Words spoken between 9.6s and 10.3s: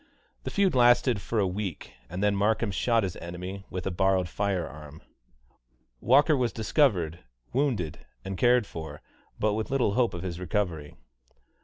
little hope of